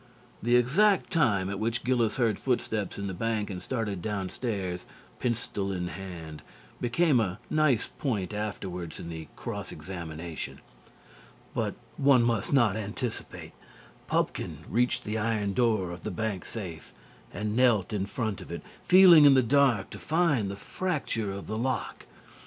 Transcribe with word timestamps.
The 0.41 0.55
exact 0.55 1.11
time 1.11 1.47
at 1.51 1.59
which 1.59 1.83
Gillis 1.83 2.15
heard 2.15 2.39
footsteps 2.39 2.97
in 2.97 3.05
the 3.05 3.13
bank 3.13 3.51
and 3.51 3.61
started 3.61 4.01
downstairs, 4.01 4.87
pistol 5.19 5.71
in 5.71 5.89
hand, 5.89 6.41
became 6.81 7.19
a 7.19 7.37
nice 7.51 7.85
point 7.99 8.33
afterwards 8.33 8.99
in 8.99 9.09
the 9.09 9.27
cross 9.35 9.71
examination. 9.71 10.59
But 11.53 11.75
one 11.97 12.23
must 12.23 12.51
not 12.51 12.75
anticipate. 12.75 13.51
Pupkin 14.07 14.65
reached 14.67 15.03
the 15.03 15.19
iron 15.19 15.53
door 15.53 15.91
of 15.91 16.01
the 16.01 16.09
bank 16.09 16.45
safe, 16.45 16.95
and 17.31 17.55
knelt 17.55 17.93
in 17.93 18.07
front 18.07 18.41
of 18.41 18.51
it, 18.51 18.63
feeling 18.83 19.25
in 19.25 19.35
the 19.35 19.43
dark 19.43 19.91
to 19.91 19.99
find 19.99 20.49
the 20.49 20.55
fracture 20.55 21.31
of 21.31 21.45
the 21.45 21.57
lock. 21.57 22.07